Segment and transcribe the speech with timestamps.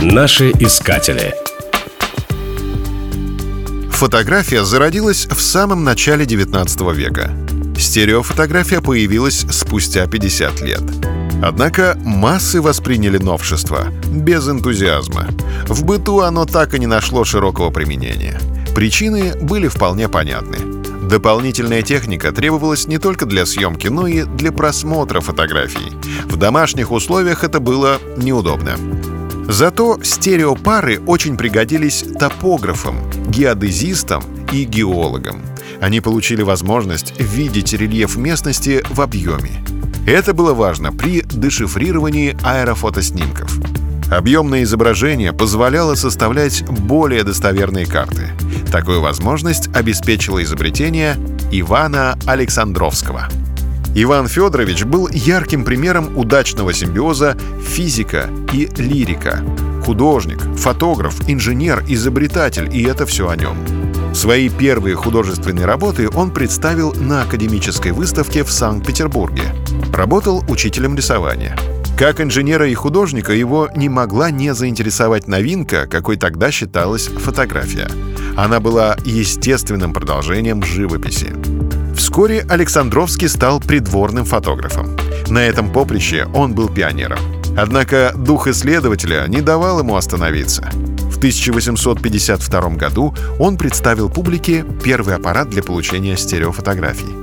[0.00, 1.34] Наши искатели.
[3.90, 7.32] Фотография зародилась в самом начале 19 века.
[7.76, 10.82] Стереофотография появилась спустя 50 лет.
[11.42, 15.26] Однако массы восприняли новшество без энтузиазма.
[15.66, 18.40] В быту оно так и не нашло широкого применения.
[18.76, 20.58] Причины были вполне понятны.
[21.08, 25.92] Дополнительная техника требовалась не только для съемки, но и для просмотра фотографий.
[26.26, 28.76] В домашних условиях это было неудобно.
[29.48, 32.96] Зато стереопары очень пригодились топографам,
[33.30, 35.40] геодезистам и геологам.
[35.80, 39.64] Они получили возможность видеть рельеф местности в объеме.
[40.06, 43.58] Это было важно при дешифрировании аэрофотоснимков.
[44.10, 48.28] Объемное изображение позволяло составлять более достоверные карты.
[48.70, 51.16] Такую возможность обеспечило изобретение
[51.50, 53.28] Ивана Александровского.
[53.94, 59.44] Иван Федорович был ярким примером удачного симбиоза физика и лирика.
[59.84, 63.56] Художник, фотограф, инженер, изобретатель, и это все о нем.
[64.14, 69.44] Свои первые художественные работы он представил на академической выставке в Санкт-Петербурге.
[69.92, 71.56] Работал учителем рисования.
[71.98, 77.88] Как инженера и художника его не могла не заинтересовать новинка, какой тогда считалась фотография.
[78.36, 81.34] Она была естественным продолжением живописи.
[81.98, 84.96] Вскоре Александровский стал придворным фотографом.
[85.26, 87.18] На этом поприще он был пионером.
[87.56, 90.62] Однако дух исследователя не давал ему остановиться.
[91.10, 97.16] В 1852 году он представил публике первый аппарат для получения стереофотографий.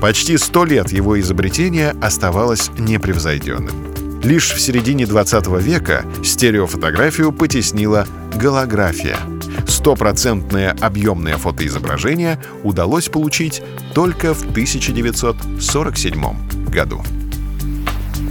[0.00, 4.22] Почти сто лет его изобретение оставалось непревзойденным.
[4.24, 9.18] Лишь в середине 20 века стереофотографию потеснила голография.
[9.66, 13.62] Стопроцентное объемное фотоизображение удалось получить
[13.94, 16.24] только в 1947
[16.68, 17.02] году.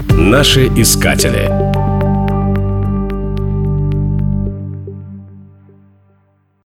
[0.09, 1.70] Наши искатели.